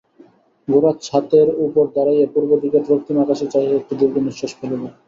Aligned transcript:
গোরা 0.67 0.91
ছাতের 1.01 1.47
উপর 1.65 1.83
দাঁড়াইয়া 1.95 2.27
পূর্ব 2.33 2.51
দিকের 2.63 2.83
রক্তিম 2.91 3.17
আকাশে 3.19 3.45
চাহিয়া 3.53 3.77
একটি 3.77 3.93
দীর্ঘ-নিশ্বাস 3.99 4.51
ফেলিল। 4.59 4.83